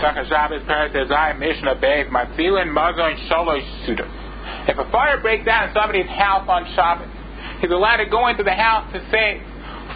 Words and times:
Saka 0.00 0.28
Shabbos 0.28 0.62
Paratazai 0.62 1.38
Mishnah 1.38 1.76
Bev 1.80 2.06
Matzilin 2.08 2.68
Mazon 2.68 3.16
Shalosh 3.28 3.86
Suda. 3.86 4.04
If 4.68 4.76
a 4.78 4.90
fire 4.90 5.20
breaks 5.20 5.46
out 5.48 5.68
in 5.68 5.74
somebody's 5.74 6.08
house 6.08 6.44
on 6.48 6.66
Shabbos, 6.74 7.08
he's 7.60 7.70
allowed 7.70 7.98
to 7.98 8.06
go 8.10 8.28
into 8.28 8.42
the 8.42 8.52
house 8.52 8.92
to 8.92 9.00
save 9.10 9.40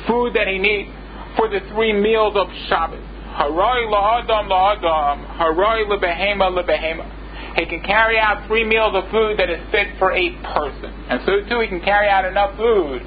food 0.07 0.35
that 0.35 0.49
he 0.49 0.59
needs 0.59 0.89
for 1.37 1.49
the 1.49 1.61
three 1.75 1.93
meals 1.93 2.35
of 2.35 2.49
Shabbos. 2.69 3.05
Haroi 3.37 3.87
lahadam 3.93 4.49
lahadam, 4.49 5.37
haroi 5.37 5.85
lebehema 5.85 6.49
lebehema. 6.49 7.57
He 7.57 7.67
can 7.67 7.83
carry 7.83 8.19
out 8.19 8.47
three 8.47 8.65
meals 8.65 8.95
of 8.95 9.11
food 9.11 9.39
that 9.39 9.51
is 9.51 9.61
fit 9.71 9.99
for 9.99 10.13
a 10.13 10.31
person. 10.55 10.91
And 11.11 11.21
so 11.27 11.45
too 11.49 11.61
he 11.61 11.69
can 11.69 11.81
carry 11.81 12.09
out 12.09 12.25
enough 12.25 12.57
food 12.57 13.03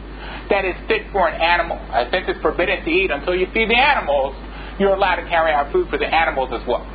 that 0.49 0.65
is 0.65 0.75
fit 0.87 1.09
for 1.11 1.27
an 1.27 1.41
animal. 1.41 1.79
Since 2.11 2.25
it's 2.27 2.41
forbidden 2.41 2.83
to 2.83 2.91
eat 2.91 3.09
until 3.09 3.35
you 3.35 3.47
feed 3.53 3.69
the 3.69 3.79
animals, 3.79 4.35
you're 4.79 4.95
allowed 4.95 5.17
to 5.17 5.27
carry 5.29 5.51
out 5.51 5.71
food 5.71 5.89
for 5.89 5.97
the 5.97 6.07
animals 6.07 6.49
as 6.53 6.65
well. 6.67 6.85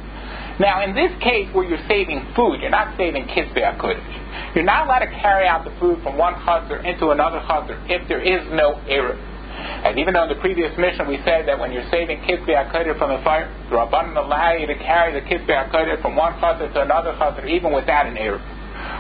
Now, 0.59 0.83
in 0.83 0.95
this 0.95 1.15
case 1.23 1.47
where 1.55 1.63
you're 1.63 1.87
saving 1.87 2.35
food, 2.35 2.59
you're 2.61 2.75
not 2.75 2.97
saving 2.97 3.31
kisvei 3.31 3.79
kodesh. 3.79 4.55
You're 4.55 4.67
not 4.67 4.87
allowed 4.87 5.07
to 5.07 5.13
carry 5.23 5.47
out 5.47 5.65
the 5.65 5.71
food 5.79 6.03
from 6.03 6.19
one 6.19 6.35
chazer 6.43 6.83
into 6.85 7.11
another 7.11 7.39
chazer 7.47 7.79
if 7.89 8.09
there 8.09 8.21
is 8.21 8.43
no 8.51 8.75
Eruv. 8.91 9.15
And 9.59 9.99
even 9.99 10.15
though 10.15 10.25
in 10.25 10.29
the 10.29 10.43
previous 10.43 10.75
Mishnah 10.79 11.07
we 11.09 11.19
said 11.23 11.47
that 11.47 11.59
when 11.59 11.71
you're 11.71 11.89
saving 11.91 12.19
kisvei 12.27 12.59
kodesh 12.75 12.99
from 12.99 13.15
the 13.15 13.23
fire, 13.23 13.47
the 13.71 13.77
rabbanon 13.77 14.19
allow 14.19 14.53
you 14.53 14.67
to 14.67 14.75
carry 14.83 15.15
the 15.15 15.23
kisvei 15.23 15.71
kodesh 15.71 16.03
from 16.03 16.17
one 16.17 16.35
chazer 16.43 16.73
to 16.73 16.83
another 16.83 17.13
chazer 17.15 17.47
even 17.47 17.73
without 17.73 18.07
an 18.07 18.15
Eruv. 18.15 18.43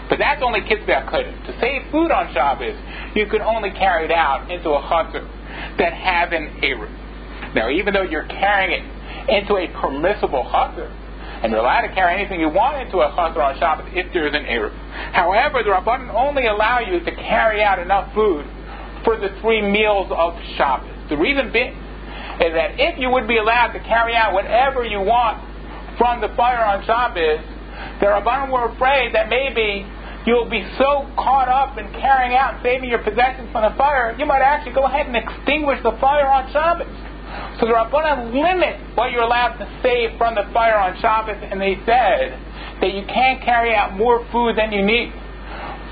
But 0.09 0.19
that's 0.19 0.43
only 0.43 0.61
kisvei 0.61 1.11
kodesh. 1.11 1.47
To 1.47 1.61
save 1.61 1.91
food 1.91 2.13
on 2.13 2.33
Shabbos, 2.33 2.79
you 3.17 3.27
can 3.27 3.43
only 3.43 3.71
carry 3.71 4.05
it 4.05 4.13
out 4.13 4.49
into 4.51 4.71
a 4.71 4.83
chazer 4.87 5.27
that 5.79 5.93
has 5.93 6.31
an 6.31 6.63
Eruv. 6.63 7.08
Now, 7.59 7.71
even 7.71 7.93
though 7.93 8.07
you're 8.07 8.31
carrying 8.31 8.71
it 8.71 8.87
into 9.27 9.59
a 9.59 9.67
permissible 9.83 10.47
chaser, 10.47 10.87
and 11.43 11.51
you're 11.51 11.61
allowed 11.61 11.83
to 11.83 11.95
carry 11.95 12.15
anything 12.15 12.39
you 12.39 12.49
want 12.49 12.79
into 12.87 13.03
a 13.03 13.11
chaser 13.19 13.43
on 13.43 13.59
Shabbos 13.59 13.91
if 13.99 14.13
there 14.15 14.31
is 14.31 14.35
an 14.35 14.47
Eruv. 14.47 14.71
However, 15.11 15.67
the 15.67 15.71
Rabbanan 15.71 16.15
only 16.15 16.47
allow 16.47 16.79
you 16.79 17.03
to 17.03 17.13
carry 17.19 17.63
out 17.63 17.79
enough 17.83 18.15
food 18.15 18.47
for 19.03 19.19
the 19.19 19.35
three 19.43 19.63
meals 19.63 20.07
of 20.15 20.39
Shabbos. 20.55 21.11
The 21.11 21.17
reason 21.19 21.51
being 21.51 21.75
is 22.39 22.55
that 22.55 22.79
if 22.79 22.99
you 22.99 23.11
would 23.11 23.27
be 23.27 23.39
allowed 23.39 23.75
to 23.75 23.81
carry 23.83 24.15
out 24.15 24.33
whatever 24.33 24.87
you 24.87 25.03
want 25.03 25.43
from 25.99 26.21
the 26.21 26.31
fire 26.39 26.63
on 26.63 26.87
Shabbos, 26.87 27.43
the 27.99 28.07
Rabbanan 28.07 28.55
were 28.55 28.71
afraid 28.71 29.15
that 29.19 29.29
maybe 29.29 29.83
you'll 30.27 30.51
be 30.51 30.63
so 30.79 31.11
caught 31.19 31.51
up 31.51 31.75
in 31.79 31.91
carrying 31.99 32.39
out 32.39 32.55
and 32.55 32.63
saving 32.63 32.91
your 32.91 33.03
possessions 33.03 33.51
from 33.51 33.67
the 33.67 33.75
fire, 33.79 34.15
you 34.19 34.27
might 34.27 34.43
actually 34.43 34.75
go 34.75 34.87
ahead 34.87 35.07
and 35.07 35.17
extinguish 35.17 35.83
the 35.83 35.99
fire 35.99 36.31
on 36.31 36.53
Shabbos. 36.53 36.87
So 37.61 37.67
the 37.67 37.75
Rabbanan 37.75 38.33
limit 38.33 38.97
what 38.97 39.11
you're 39.11 39.27
allowed 39.27 39.59
to 39.59 39.67
save 39.83 40.17
from 40.17 40.35
the 40.35 40.47
fire 40.53 40.79
on 40.79 40.95
Shabbos, 41.01 41.37
and 41.43 41.61
they 41.61 41.75
said 41.85 42.39
that 42.81 42.95
you 42.95 43.03
can't 43.07 43.43
carry 43.43 43.75
out 43.75 43.99
more 43.99 44.25
food 44.31 44.57
than 44.57 44.71
you 44.71 44.83
need 44.83 45.13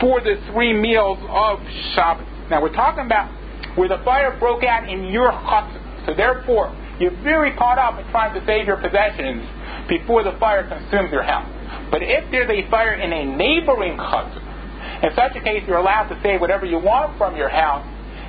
for 0.01 0.20
the 0.20 0.41
three 0.53 0.73
meals 0.73 1.19
of 1.29 1.59
Shabbos. 1.95 2.27
Now 2.51 2.62
we're 2.62 2.75
talking 2.75 3.05
about 3.05 3.34
where 3.77 3.89
the 3.89 3.98
fire 4.05 4.39
broke 4.39 4.62
out 4.62 4.89
in 4.89 5.07
your 5.11 5.33
chutzner. 5.33 6.07
So 6.07 6.14
therefore, 6.14 6.70
you're 7.01 7.17
very 7.23 7.53
caught 7.57 7.79
up 7.79 7.98
in 7.98 8.07
trying 8.12 8.39
to 8.39 8.47
save 8.47 8.67
your 8.67 8.77
possessions 8.77 9.42
before 9.89 10.23
the 10.23 10.39
fire 10.39 10.62
consumes 10.69 11.11
your 11.11 11.25
house. 11.25 11.51
But 11.91 12.03
if 12.03 12.31
there's 12.31 12.48
a 12.48 12.70
fire 12.70 12.95
in 12.95 13.12
a 13.12 13.37
neighboring 13.37 13.98
chutzner, 13.98 15.03
in 15.03 15.11
such 15.14 15.34
a 15.34 15.41
case, 15.42 15.64
you're 15.67 15.79
allowed 15.79 16.09
to 16.09 16.20
save 16.23 16.41
whatever 16.41 16.64
you 16.64 16.79
want 16.79 17.19
from 17.19 17.37
your 17.37 17.48
house 17.48 17.84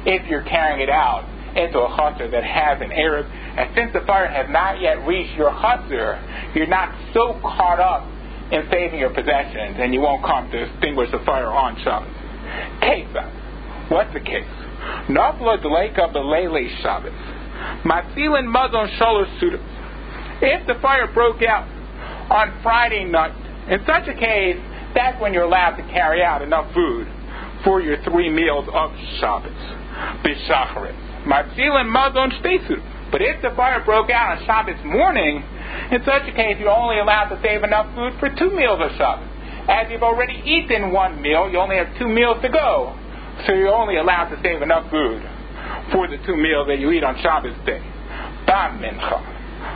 if 0.06 0.28
you're 0.28 0.44
carrying 0.44 0.82
it 0.82 0.90
out 0.90 1.37
into 1.58 1.80
a 1.80 1.90
chutzner 1.90 2.30
that 2.32 2.44
has 2.44 2.80
an 2.82 2.90
Eruv, 2.90 3.26
And 3.26 3.74
since 3.76 3.92
the 3.94 4.06
fire 4.06 4.28
has 4.28 4.48
not 4.50 4.80
yet 4.80 5.06
reached 5.08 5.36
your 5.36 5.52
chutzner, 5.52 6.56
you're 6.56 6.68
not 6.68 6.94
so 7.14 7.40
caught 7.42 7.80
up 7.80 8.06
in 8.52 8.64
saving 8.72 9.00
your 9.00 9.10
possessions, 9.10 9.76
and 9.80 9.94
you 9.94 10.02
won't 10.02 10.24
come 10.24 10.50
to 10.52 10.64
extinguish 10.64 11.12
the 11.12 11.20
fire 11.26 11.52
on 11.52 11.76
Shabbos. 11.84 12.14
Case 12.82 13.08
What's 13.90 14.14
the 14.14 14.20
case? 14.20 14.48
Nafla 15.10 15.62
deleka 15.64 16.14
belele 16.14 16.82
Shabbos. 16.82 17.12
Matzilin 17.84 18.46
mazon 18.46 18.88
shalosh 19.00 19.40
suda. 19.40 19.58
If 20.42 20.68
the 20.68 20.76
fire 20.82 21.12
broke 21.12 21.42
out 21.42 21.68
on 22.30 22.62
Friday 22.62 23.06
night, 23.06 23.34
in 23.70 23.80
such 23.86 24.08
a 24.08 24.14
case, 24.14 24.58
that's 24.94 25.20
when 25.20 25.34
you're 25.34 25.44
allowed 25.44 25.76
to 25.78 25.84
carry 25.84 26.24
out 26.24 26.42
enough 26.42 26.74
food 26.74 27.08
for 27.64 27.82
your 27.82 28.02
three 28.04 28.30
meals 28.30 28.68
of 28.72 28.92
Shabbos. 29.20 29.52
Bishacharit. 30.24 31.07
Matzilin 31.28 31.92
mazon 31.92 32.32
shtesu. 32.40 32.80
But 33.12 33.22
if 33.22 33.42
the 33.42 33.52
fire 33.56 33.84
broke 33.84 34.10
out 34.10 34.38
on 34.38 34.46
Shabbos 34.46 34.80
morning, 34.84 35.44
in 35.92 36.00
such 36.04 36.28
a 36.28 36.32
case, 36.32 36.58
you're 36.60 36.72
only 36.72 37.00
allowed 37.00 37.30
to 37.30 37.40
save 37.42 37.64
enough 37.64 37.94
food 37.96 38.14
for 38.20 38.30
two 38.36 38.52
meals 38.52 38.80
of 38.82 38.92
Shabbos. 38.98 39.28
As 39.68 39.92
you've 39.92 40.04
already 40.04 40.42
eaten 40.44 40.92
one 40.92 41.22
meal, 41.22 41.50
you 41.52 41.60
only 41.60 41.76
have 41.76 41.92
two 42.00 42.08
meals 42.08 42.42
to 42.42 42.50
go. 42.50 42.96
So 43.46 43.54
you're 43.54 43.76
only 43.76 43.98
allowed 43.98 44.30
to 44.30 44.42
save 44.42 44.62
enough 44.62 44.90
food 44.90 45.22
for 45.92 46.08
the 46.08 46.18
two 46.26 46.36
meals 46.36 46.68
that 46.68 46.80
you 46.80 46.92
eat 46.92 47.04
on 47.04 47.16
Shabbos 47.22 47.56
day. 47.66 47.84
Bam 48.48 48.80
mincha. 48.80 49.20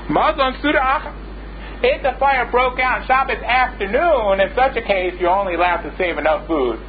Mazon 0.09 0.61
suda 0.61 1.11
If 1.83 2.03
the 2.03 2.15
fire 2.19 2.49
broke 2.49 2.79
out 2.79 3.01
on 3.01 3.07
Shabbos 3.07 3.43
afternoon, 3.43 4.39
in 4.39 4.55
such 4.55 4.75
a 4.77 4.81
case, 4.81 5.15
you're 5.19 5.29
only 5.29 5.55
allowed 5.55 5.83
to 5.83 5.95
save 5.97 6.17
enough 6.17 6.47
food 6.47 6.79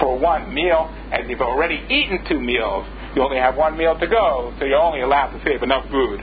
for 0.00 0.18
one 0.18 0.52
meal, 0.52 0.90
as 1.12 1.28
you've 1.28 1.40
already 1.40 1.82
eaten 1.88 2.24
two 2.28 2.40
meals. 2.40 2.86
You 3.18 3.24
only 3.24 3.38
have 3.38 3.56
one 3.56 3.76
meal 3.76 3.98
to 3.98 4.06
go, 4.06 4.54
so 4.60 4.64
you're 4.64 4.78
only 4.78 5.00
allowed 5.00 5.34
to 5.34 5.42
save 5.42 5.64
enough 5.64 5.90
food 5.90 6.20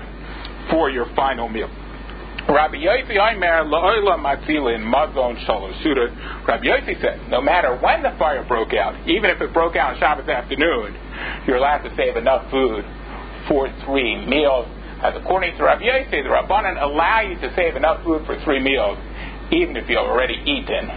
for 0.72 0.90
your 0.90 1.06
final 1.14 1.50
meal. 1.50 1.68
Rabbi 2.48 2.78
Yossi 2.78 3.20
Aimer 3.20 3.68
La'ola 3.68 4.16
Matzilin 4.16 4.80
Mazon 4.80 5.36
Suda. 5.84 6.08
Rabbi 6.48 6.64
Yossi 6.64 6.96
said, 7.02 7.30
no 7.30 7.42
matter 7.42 7.76
when 7.84 8.02
the 8.02 8.16
fire 8.18 8.46
broke 8.48 8.72
out, 8.72 8.96
even 9.10 9.30
if 9.30 9.42
it 9.42 9.52
broke 9.52 9.76
out 9.76 9.96
on 9.96 10.00
Shabbos 10.00 10.30
afternoon, 10.30 10.96
you're 11.46 11.58
allowed 11.58 11.84
to 11.84 11.94
save 11.98 12.16
enough 12.16 12.50
food 12.50 12.86
for 13.50 13.68
three 13.84 14.26
meals. 14.26 14.66
As 15.04 15.20
according 15.20 15.58
to 15.58 15.64
Rabbi 15.66 15.84
Yossi, 15.84 16.24
the 16.24 16.32
Rabbanan 16.32 16.82
allow 16.82 17.20
you 17.20 17.36
to 17.42 17.54
save 17.58 17.76
enough 17.76 18.06
food 18.06 18.26
for 18.26 18.42
three 18.46 18.64
meals, 18.64 18.98
even 19.52 19.76
if 19.76 19.90
you've 19.90 20.00
already 20.00 20.40
eaten 20.48 20.88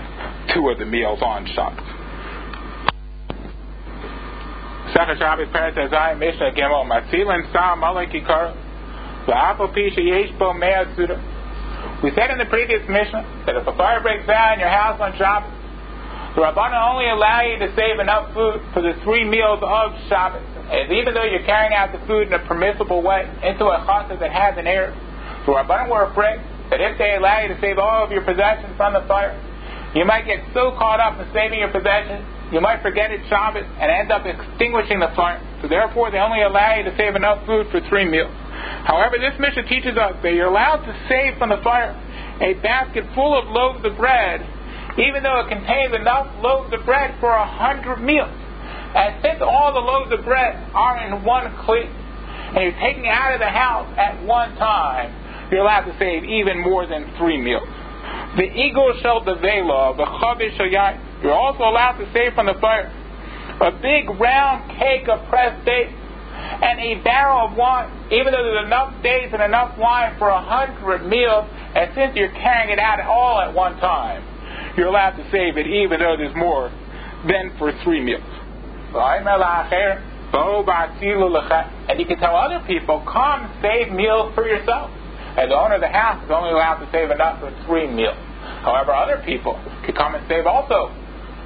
two 0.54 0.68
of 0.68 0.78
the 0.78 0.86
meals 0.86 1.18
on 1.22 1.44
Shabbos. 1.56 1.97
Azai 4.94 6.18
Mishnah 6.18 6.52
Matzilin 6.52 7.52
Sam 7.52 7.80
Pisha 9.72 10.02
We 12.02 12.10
said 12.14 12.30
in 12.30 12.38
the 12.38 12.46
previous 12.46 12.88
Mishnah 12.88 13.42
that 13.46 13.56
if 13.56 13.66
a 13.66 13.76
fire 13.76 14.00
breaks 14.00 14.28
out 14.28 14.54
in 14.54 14.60
your 14.60 14.68
house 14.68 15.00
on 15.00 15.16
Shabbos 15.16 15.58
the 16.38 16.44
Rabbanan 16.46 16.78
only 16.92 17.10
allow 17.10 17.42
you 17.42 17.58
to 17.58 17.74
save 17.74 17.98
enough 17.98 18.30
food 18.32 18.62
for 18.72 18.78
the 18.78 18.94
three 19.02 19.24
meals 19.24 19.58
of 19.58 19.90
Shabbos. 20.06 20.46
As 20.70 20.86
even 20.86 21.10
though 21.14 21.24
you're 21.24 21.42
carrying 21.42 21.74
out 21.74 21.90
the 21.90 21.98
food 22.06 22.28
in 22.28 22.32
a 22.32 22.38
permissible 22.46 23.02
way 23.02 23.26
into 23.42 23.66
a 23.66 23.82
chassid 23.82 24.20
that 24.20 24.30
has 24.30 24.54
an 24.54 24.66
Eruv, 24.66 24.94
the 25.46 25.52
Rabbanan 25.52 25.90
were 25.90 26.04
afraid 26.06 26.38
that 26.70 26.78
if 26.78 26.94
they 26.94 27.16
allow 27.16 27.40
you 27.42 27.48
to 27.48 27.58
save 27.60 27.78
all 27.78 28.04
of 28.04 28.12
your 28.12 28.22
possessions 28.22 28.70
from 28.76 28.92
the 28.92 29.02
fire, 29.08 29.34
you 29.96 30.04
might 30.04 30.26
get 30.26 30.44
so 30.54 30.70
caught 30.78 31.00
up 31.00 31.18
in 31.18 31.26
saving 31.32 31.58
your 31.58 31.72
possessions 31.72 32.22
you 32.52 32.60
might 32.60 32.80
forget 32.80 33.10
it's 33.10 33.24
Shabbat 33.28 33.60
and 33.60 33.88
end 33.92 34.12
up 34.12 34.24
extinguishing 34.24 35.00
the 35.00 35.12
fire. 35.14 35.40
So 35.60 35.68
therefore, 35.68 36.10
they 36.10 36.18
only 36.18 36.42
allow 36.42 36.76
you 36.76 36.84
to 36.84 36.96
save 36.96 37.14
enough 37.14 37.44
food 37.44 37.68
for 37.70 37.80
three 37.88 38.08
meals. 38.08 38.32
However, 38.88 39.18
this 39.20 39.36
Mishnah 39.38 39.68
teaches 39.68 39.96
us 39.96 40.16
that 40.22 40.32
you're 40.32 40.48
allowed 40.48 40.84
to 40.86 40.92
save 41.08 41.36
from 41.36 41.50
the 41.50 41.60
fire 41.62 41.92
a 42.40 42.54
basket 42.62 43.04
full 43.14 43.36
of 43.36 43.48
loaves 43.48 43.84
of 43.84 43.96
bread, 43.96 44.40
even 44.96 45.22
though 45.22 45.40
it 45.44 45.48
contains 45.48 45.94
enough 45.94 46.26
loaves 46.42 46.72
of 46.72 46.84
bread 46.86 47.18
for 47.20 47.30
a 47.30 47.46
hundred 47.46 48.00
meals. 48.00 48.32
And 48.96 49.20
since 49.22 49.42
all 49.42 49.74
the 49.74 49.84
loaves 49.84 50.12
of 50.12 50.24
bread 50.24 50.56
are 50.72 51.04
in 51.04 51.24
one 51.24 51.52
kli, 51.68 51.84
and 51.84 52.64
you're 52.64 52.80
taking 52.80 53.06
out 53.08 53.34
of 53.34 53.40
the 53.40 53.50
house 53.50 53.92
at 53.98 54.24
one 54.24 54.56
time, 54.56 55.12
you're 55.52 55.60
allowed 55.60 55.84
to 55.84 55.98
save 55.98 56.24
even 56.24 56.60
more 56.60 56.86
than 56.86 57.12
three 57.18 57.36
meals. 57.36 57.68
The 58.36 58.48
eagle 58.48 58.94
shall 59.02 59.20
devela, 59.20 59.96
the 59.96 60.04
chavish 60.04 60.56
you're 61.22 61.32
also 61.32 61.64
allowed 61.64 61.98
to 61.98 62.10
save 62.12 62.34
from 62.34 62.46
the 62.46 62.54
fire 62.60 62.92
a 63.60 63.72
big 63.72 64.08
round 64.20 64.70
cake 64.78 65.08
of 65.08 65.26
pressed 65.28 65.64
dates 65.64 65.92
and 66.38 66.78
a 66.78 67.02
barrel 67.02 67.48
of 67.50 67.56
wine, 67.56 67.90
even 68.12 68.32
though 68.32 68.42
there's 68.42 68.66
enough 68.66 68.94
dates 69.02 69.32
and 69.34 69.42
enough 69.42 69.76
wine 69.78 70.16
for 70.18 70.28
a 70.28 70.40
hundred 70.40 71.04
meals, 71.06 71.44
and 71.74 71.90
since 71.94 72.14
you're 72.14 72.30
carrying 72.30 72.70
it 72.70 72.78
out 72.78 73.00
all 73.00 73.40
at 73.40 73.52
one 73.52 73.76
time, 73.78 74.22
you're 74.76 74.86
allowed 74.86 75.16
to 75.16 75.28
save 75.30 75.56
it 75.58 75.66
even 75.66 75.98
though 75.98 76.16
there's 76.16 76.34
more 76.36 76.70
than 77.26 77.50
for 77.58 77.72
three 77.82 78.00
meals. 78.00 78.22
And 81.88 82.00
you 82.00 82.06
can 82.06 82.18
tell 82.18 82.36
other 82.36 82.62
people, 82.66 83.02
come 83.10 83.50
save 83.60 83.90
meals 83.92 84.34
for 84.34 84.46
yourself. 84.46 84.90
And 85.36 85.50
the 85.50 85.56
owner 85.58 85.74
of 85.76 85.80
the 85.80 85.88
house 85.88 86.24
is 86.24 86.30
only 86.30 86.50
allowed 86.50 86.78
to 86.84 86.90
save 86.90 87.10
enough 87.10 87.40
for 87.40 87.50
three 87.66 87.86
meals. 87.86 88.16
However, 88.62 88.92
other 88.92 89.22
people 89.24 89.60
can 89.84 89.94
come 89.94 90.14
and 90.14 90.26
save 90.28 90.46
also 90.46 90.94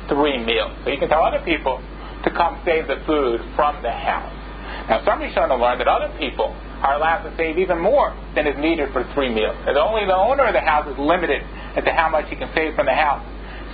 three 0.08 0.38
meals. 0.38 0.72
So 0.84 0.90
you 0.90 0.98
can 0.98 1.08
tell 1.08 1.24
other 1.24 1.42
people 1.44 1.82
to 2.24 2.30
come 2.30 2.62
save 2.64 2.86
the 2.86 3.02
food 3.06 3.40
from 3.56 3.82
the 3.82 3.90
house. 3.90 4.32
Now, 4.88 5.02
trying 5.04 5.22
to 5.22 5.56
learn 5.56 5.78
that 5.78 5.88
other 5.88 6.10
people 6.18 6.54
are 6.82 6.94
allowed 6.98 7.22
to 7.22 7.30
save 7.36 7.58
even 7.58 7.78
more 7.78 8.10
than 8.34 8.46
is 8.46 8.58
needed 8.58 8.92
for 8.92 9.06
three 9.14 9.30
meals. 9.30 9.54
And 9.66 9.76
only 9.78 10.06
the 10.06 10.16
owner 10.16 10.46
of 10.50 10.54
the 10.54 10.60
house 10.60 10.90
is 10.90 10.98
limited 10.98 11.42
as 11.76 11.84
to 11.84 11.92
how 11.92 12.10
much 12.10 12.26
he 12.28 12.36
can 12.36 12.50
save 12.54 12.74
from 12.74 12.86
the 12.86 12.94
house. 12.94 13.22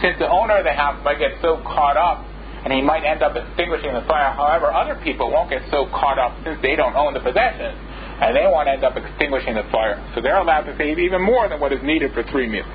Since 0.02 0.18
the 0.18 0.28
owner 0.28 0.58
of 0.58 0.64
the 0.64 0.76
house 0.76 1.00
might 1.04 1.18
get 1.18 1.40
so 1.40 1.58
caught 1.64 1.96
up 1.96 2.24
and 2.64 2.72
he 2.72 2.82
might 2.82 3.04
end 3.04 3.22
up 3.22 3.34
extinguishing 3.34 3.94
the 3.94 4.04
fire. 4.04 4.30
However, 4.34 4.68
other 4.72 5.00
people 5.02 5.30
won't 5.30 5.48
get 5.48 5.62
so 5.70 5.86
caught 5.86 6.18
up 6.18 6.36
since 6.44 6.60
they 6.60 6.76
don't 6.76 6.94
own 6.94 7.14
the 7.14 7.24
possession 7.24 7.72
and 8.20 8.36
they 8.36 8.44
won't 8.44 8.68
end 8.68 8.84
up 8.84 8.96
extinguishing 8.96 9.54
the 9.54 9.64
fire. 9.70 9.96
So 10.14 10.20
they're 10.20 10.38
allowed 10.38 10.68
to 10.68 10.76
save 10.76 10.98
even 10.98 11.22
more 11.22 11.48
than 11.48 11.60
what 11.60 11.72
is 11.72 11.80
needed 11.82 12.12
for 12.12 12.22
three 12.24 12.48
meals. 12.48 12.68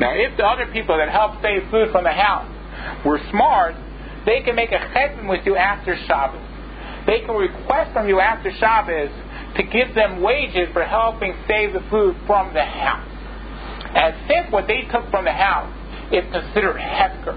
Now, 0.00 0.12
if 0.14 0.36
the 0.36 0.44
other 0.44 0.66
people 0.72 0.96
that 0.96 1.08
help 1.08 1.40
save 1.42 1.70
food 1.70 1.90
from 1.92 2.04
the 2.04 2.12
house 2.12 2.48
were 3.04 3.20
smart, 3.30 3.74
they 4.26 4.40
can 4.42 4.54
make 4.56 4.72
a 4.72 4.78
chesed 4.78 5.28
with 5.28 5.46
you 5.46 5.56
after 5.56 5.96
Shabbos. 6.06 6.40
They 7.06 7.20
can 7.20 7.34
request 7.34 7.92
from 7.92 8.08
you 8.08 8.20
after 8.20 8.52
Shabbos 8.58 9.10
to 9.56 9.62
give 9.62 9.94
them 9.94 10.22
wages 10.22 10.68
for 10.72 10.84
helping 10.84 11.34
save 11.48 11.72
the 11.72 11.82
food 11.90 12.16
from 12.26 12.54
the 12.54 12.64
house. 12.64 13.08
And 13.94 14.14
since 14.28 14.50
what 14.50 14.66
they 14.66 14.82
took 14.90 15.10
from 15.10 15.24
the 15.24 15.32
house 15.32 15.72
is 16.12 16.24
considered 16.32 16.76
hefker, 16.76 17.36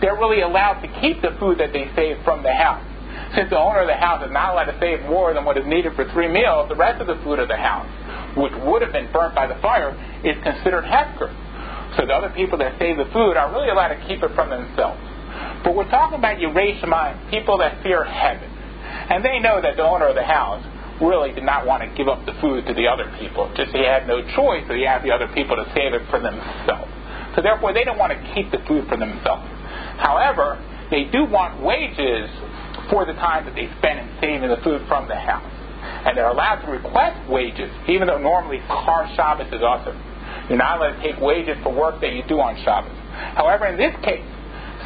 they're 0.00 0.16
really 0.16 0.42
allowed 0.42 0.80
to 0.82 0.88
keep 1.00 1.22
the 1.22 1.36
food 1.38 1.58
that 1.58 1.72
they 1.72 1.90
saved 1.96 2.24
from 2.24 2.42
the 2.42 2.52
house. 2.52 2.84
Since 3.34 3.50
the 3.50 3.58
owner 3.58 3.80
of 3.80 3.88
the 3.88 3.96
house 3.96 4.24
is 4.24 4.32
not 4.32 4.54
allowed 4.54 4.70
to 4.70 4.78
save 4.80 5.02
more 5.06 5.34
than 5.34 5.44
what 5.44 5.58
is 5.58 5.66
needed 5.66 5.94
for 5.94 6.08
three 6.12 6.28
meals, 6.28 6.68
the 6.68 6.76
rest 6.76 7.00
of 7.00 7.06
the 7.06 7.18
food 7.22 7.38
of 7.38 7.48
the 7.48 7.56
house, 7.56 7.88
which 8.36 8.52
would 8.64 8.82
have 8.82 8.92
been 8.92 9.10
burnt 9.12 9.34
by 9.34 9.46
the 9.46 9.56
fire, 9.60 9.94
is 10.24 10.36
considered 10.42 10.84
hefker. 10.84 11.32
So 11.96 12.06
the 12.06 12.14
other 12.14 12.30
people 12.34 12.58
that 12.58 12.78
save 12.78 12.96
the 12.96 13.06
food 13.12 13.36
are 13.36 13.50
really 13.52 13.70
allowed 13.70 13.94
to 13.94 14.00
keep 14.06 14.22
it 14.22 14.34
from 14.34 14.50
themselves. 14.50 14.98
But 15.62 15.74
we're 15.74 15.90
talking 15.90 16.18
about 16.18 16.38
Yerei 16.38 16.78
people 17.30 17.58
that 17.58 17.82
fear 17.82 18.04
heaven. 18.04 18.50
And 19.10 19.24
they 19.24 19.38
know 19.38 19.60
that 19.60 19.76
the 19.76 19.82
owner 19.82 20.08
of 20.08 20.14
the 20.14 20.24
house 20.24 20.62
really 21.00 21.32
did 21.32 21.42
not 21.42 21.66
want 21.66 21.82
to 21.82 21.90
give 21.96 22.08
up 22.08 22.24
the 22.26 22.34
food 22.40 22.66
to 22.66 22.74
the 22.74 22.86
other 22.86 23.10
people. 23.18 23.50
Just 23.56 23.72
he 23.72 23.82
had 23.82 24.06
no 24.06 24.22
choice, 24.34 24.62
so 24.68 24.74
he 24.74 24.86
asked 24.86 25.04
the 25.04 25.10
other 25.10 25.28
people 25.34 25.56
to 25.56 25.66
save 25.74 25.94
it 25.94 26.02
for 26.10 26.20
themselves. 26.20 26.90
So 27.34 27.42
therefore, 27.42 27.72
they 27.72 27.82
don't 27.82 27.98
want 27.98 28.12
to 28.12 28.20
keep 28.34 28.50
the 28.50 28.62
food 28.66 28.86
for 28.86 28.96
themselves. 28.96 29.42
However, 29.98 30.58
they 30.90 31.04
do 31.10 31.24
want 31.24 31.62
wages 31.62 32.30
for 32.90 33.04
the 33.04 33.14
time 33.14 33.44
that 33.46 33.54
they 33.54 33.68
spend 33.78 34.00
in 34.00 34.08
saving 34.20 34.48
the 34.48 34.58
food 34.62 34.82
from 34.88 35.08
the 35.08 35.16
house. 35.16 35.50
And 36.06 36.16
they're 36.16 36.28
allowed 36.28 36.64
to 36.64 36.70
request 36.70 37.28
wages, 37.30 37.70
even 37.88 38.08
though 38.08 38.18
normally 38.18 38.58
Har 38.68 39.08
Shabbos 39.16 39.52
is 39.52 39.62
awesome. 39.62 39.96
You're 40.48 40.58
not 40.58 40.78
allowed 40.78 40.96
to 40.96 41.02
take 41.02 41.20
wages 41.20 41.56
for 41.62 41.72
work 41.72 42.00
that 42.00 42.12
you 42.12 42.22
do 42.28 42.40
on 42.40 42.56
Shabbos. 42.64 42.92
However, 43.36 43.66
in 43.66 43.76
this 43.76 43.94
case, 44.04 44.24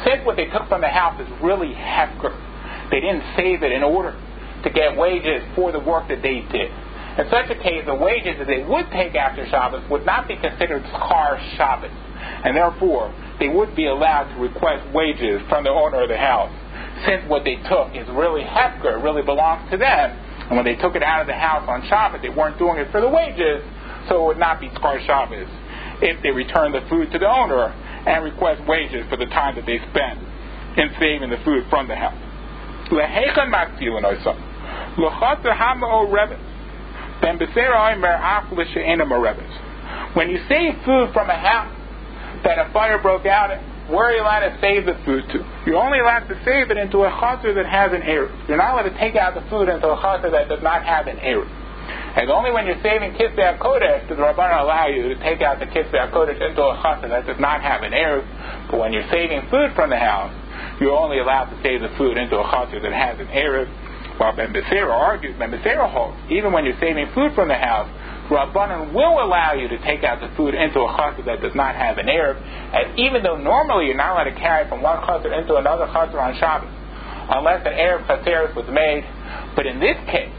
since 0.05 0.25
what 0.25 0.35
they 0.35 0.45
took 0.47 0.67
from 0.69 0.81
the 0.81 0.87
house 0.87 1.19
is 1.19 1.27
really 1.41 1.73
hefker, 1.73 2.31
they 2.91 3.01
didn't 3.01 3.23
save 3.35 3.63
it 3.63 3.71
in 3.71 3.83
order 3.83 4.15
to 4.63 4.69
get 4.69 4.95
wages 4.95 5.43
for 5.55 5.71
the 5.71 5.79
work 5.79 6.07
that 6.07 6.21
they 6.21 6.41
did. 6.51 6.71
In 7.19 7.27
such 7.29 7.49
a 7.49 7.55
case, 7.55 7.83
the 7.85 7.95
wages 7.95 8.37
that 8.39 8.47
they 8.47 8.63
would 8.63 8.89
take 8.91 9.15
after 9.15 9.45
Shabbos 9.49 9.83
would 9.89 10.05
not 10.05 10.27
be 10.27 10.37
considered 10.37 10.83
Har 10.83 11.39
Shabbos, 11.57 11.91
and 12.45 12.55
therefore 12.55 13.13
they 13.39 13.49
would 13.49 13.75
be 13.75 13.87
allowed 13.87 14.33
to 14.33 14.39
request 14.39 14.87
wages 14.93 15.41
from 15.49 15.63
the 15.63 15.69
owner 15.69 16.03
of 16.03 16.09
the 16.09 16.17
house, 16.17 16.51
since 17.05 17.23
what 17.27 17.43
they 17.43 17.55
took 17.69 17.95
is 17.95 18.07
really 18.09 18.41
hefker, 18.41 19.01
really 19.01 19.21
belongs 19.21 19.69
to 19.71 19.77
them, 19.77 20.11
and 20.49 20.57
when 20.57 20.65
they 20.65 20.75
took 20.75 20.95
it 20.95 21.03
out 21.03 21.21
of 21.21 21.27
the 21.27 21.33
house 21.33 21.67
on 21.67 21.87
Shabbos, 21.87 22.21
they 22.21 22.29
weren't 22.29 22.57
doing 22.57 22.77
it 22.77 22.91
for 22.91 23.01
the 23.01 23.09
wages, 23.09 23.63
so 24.09 24.23
it 24.23 24.27
would 24.27 24.39
not 24.39 24.59
be 24.59 24.67
Har 24.67 24.99
Shabbos 25.05 25.47
if 26.01 26.21
they 26.23 26.31
returned 26.31 26.73
the 26.73 26.81
food 26.89 27.11
to 27.11 27.19
the 27.19 27.27
owner 27.27 27.73
and 28.07 28.23
request 28.23 28.65
wages 28.67 29.05
for 29.09 29.17
the 29.17 29.25
time 29.27 29.55
that 29.55 29.65
they 29.65 29.77
spent 29.91 30.19
in 30.77 30.89
saving 30.99 31.29
the 31.29 31.37
food 31.43 31.65
from 31.69 31.87
the 31.87 31.95
house. 31.95 32.17
When 32.89 32.99
you 40.29 40.39
save 40.47 40.73
food 40.85 41.13
from 41.13 41.29
a 41.29 41.37
house 41.37 41.75
that 42.43 42.57
a 42.57 42.69
fire 42.73 43.01
broke 43.01 43.25
out 43.25 43.51
in, 43.51 43.59
where 43.89 44.09
are 44.09 44.13
you 44.13 44.21
allowed 44.21 44.45
to 44.45 44.57
save 44.61 44.85
the 44.85 44.93
food 45.05 45.25
to? 45.33 45.41
You're 45.65 45.81
only 45.81 45.99
allowed 45.99 46.29
to 46.29 46.37
save 46.45 46.69
it 46.69 46.77
into 46.77 47.03
a 47.03 47.09
chaser 47.09 47.53
that 47.53 47.65
has 47.65 47.91
an 47.91 48.01
Eruv. 48.01 48.29
You're 48.47 48.57
not 48.57 48.73
allowed 48.73 48.89
to 48.89 48.97
take 48.97 49.15
out 49.15 49.33
the 49.33 49.41
food 49.49 49.69
into 49.69 49.89
a 49.89 49.97
chaser 49.97 50.29
that 50.29 50.47
does 50.47 50.61
not 50.61 50.85
have 50.85 51.07
an 51.07 51.17
Eruv. 51.17 51.49
And 52.15 52.29
only 52.29 52.51
when 52.51 52.65
you're 52.65 52.81
saving 52.81 53.13
Kisvei 53.13 53.57
HaKodesh 53.57 54.09
does 54.09 54.17
the 54.17 54.23
Rabbanan 54.23 54.61
allow 54.61 54.87
you 54.87 55.09
to 55.09 55.17
take 55.21 55.41
out 55.41 55.59
the 55.59 55.65
Kisvei 55.65 56.09
HaKodesh 56.09 56.41
into 56.41 56.61
a 56.61 56.77
chaser 56.81 57.09
that 57.09 57.25
does 57.25 57.39
not 57.39 57.61
have 57.61 57.81
an 57.81 57.93
Eruv. 57.93 58.69
But 58.69 58.79
when 58.79 58.93
you're 58.93 59.09
saving 59.09 59.49
food 59.49 59.73
from 59.73 59.89
the 59.89 59.97
house, 59.97 60.33
you're 60.79 60.95
only 60.95 61.19
allowed 61.19 61.49
to 61.49 61.57
save 61.61 61.81
the 61.81 61.89
food 61.97 62.17
into 62.17 62.37
a 62.37 62.45
chaser 62.45 62.79
that 62.81 62.93
has 62.93 63.19
an 63.19 63.27
Eruv. 63.27 63.69
While 64.19 64.35
Ben 64.35 64.51
Beseira 64.51 64.91
argues, 64.91 65.37
Ben 65.39 65.49
Beseira 65.49 65.89
holds, 65.89 66.17
even 66.29 66.51
when 66.51 66.65
you're 66.65 66.79
saving 66.79 67.07
food 67.13 67.33
from 67.33 67.47
the 67.47 67.55
house, 67.55 67.87
Rabbanan 68.29 68.93
will 68.93 69.17
allow 69.25 69.53
you 69.53 69.67
to 69.67 69.77
take 69.81 70.03
out 70.03 70.21
the 70.21 70.29
food 70.37 70.53
into 70.53 70.79
a 70.81 70.89
chaser 70.93 71.25
that 71.25 71.41
does 71.41 71.55
not 71.55 71.75
have 71.75 71.97
an 71.97 72.05
Eruv, 72.05 72.37
and 72.37 72.99
even 72.99 73.23
though 73.23 73.37
normally 73.37 73.87
you're 73.87 73.97
not 73.97 74.13
allowed 74.13 74.29
to 74.29 74.37
carry 74.39 74.69
from 74.69 74.81
one 74.81 75.01
chaser 75.05 75.33
into 75.33 75.55
another 75.57 75.89
chaser 75.89 76.19
on 76.21 76.37
Shabbos, 76.37 76.69
unless 77.29 77.65
an 77.65 77.73
Eruv 77.73 78.05
chaseris 78.05 78.55
was 78.55 78.69
made. 78.69 79.03
But 79.55 79.65
in 79.65 79.79
this 79.79 79.97
case, 80.05 80.31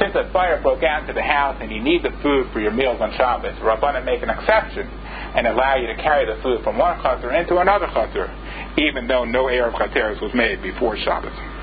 since 0.00 0.14
a 0.16 0.28
fire 0.32 0.60
broke 0.60 0.82
out 0.82 1.02
into 1.02 1.12
the 1.12 1.22
house 1.22 1.58
and 1.60 1.70
you 1.70 1.80
need 1.80 2.02
the 2.02 2.10
food 2.22 2.50
for 2.52 2.60
your 2.60 2.72
meals 2.72 2.98
on 3.00 3.12
Shabbos, 3.12 3.54
Rabbanan 3.60 4.04
make 4.04 4.22
an 4.22 4.30
exception 4.30 4.88
and 5.36 5.46
allow 5.46 5.76
you 5.76 5.86
to 5.86 5.96
carry 5.96 6.24
the 6.26 6.40
food 6.42 6.64
from 6.64 6.78
one 6.78 6.96
chaser 7.02 7.30
into 7.32 7.58
another 7.58 7.86
chaser, 7.92 8.32
even 8.78 9.06
though 9.06 9.24
no 9.24 9.44
Eruv 9.52 9.76
chaseris 9.76 10.20
was 10.20 10.32
made 10.34 10.62
before 10.62 10.96
Shabbos. 10.96 11.53